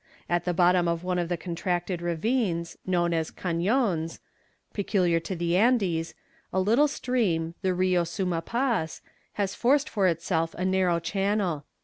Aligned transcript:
At 0.27 0.45
the 0.45 0.53
bottom 0.55 0.87
of 0.87 1.03
one 1.03 1.19
of 1.19 1.29
the 1.29 1.37
contracted 1.37 2.01
ravines, 2.01 2.75
known 2.87 3.13
as 3.13 3.29
"cañons," 3.29 4.17
peculiar 4.73 5.19
to 5.19 5.35
the 5.35 5.55
Andes, 5.55 6.15
a 6.51 6.59
little 6.59 6.87
stream, 6.87 7.53
the 7.61 7.75
Rio 7.75 8.03
Suma 8.03 8.41
Paz, 8.41 9.01
has 9.33 9.53
forced 9.53 9.87
for 9.87 10.07
itself 10.07 10.55
a 10.55 10.65
narrow 10.65 10.99
channel. 10.99 11.65